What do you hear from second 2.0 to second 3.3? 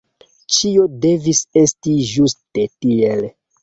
ĝuste tiel.